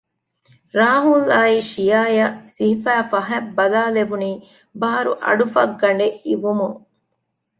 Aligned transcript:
ރާހުލް 0.77 1.27
އާއި 1.31 1.59
ޝިޔާއަށް 1.71 2.37
ސިހިފައި 2.55 3.05
ފަހަތް 3.11 3.49
ބަލާލެވުނީ 3.57 4.31
ބާރު 4.79 5.11
އަޑުފައްގަނޑެއް 5.23 6.17
އިވުމުން 6.25 6.77